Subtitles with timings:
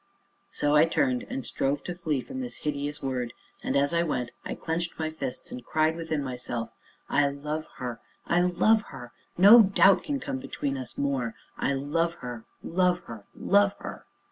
[0.51, 4.31] So I turned and strove to flee from this hideous word, and, as I went,
[4.43, 6.71] I clenched my fists and cried within myself:
[7.07, 12.45] "I love her love her no doubt can come between us more I love her
[12.63, 14.07] love her love her!"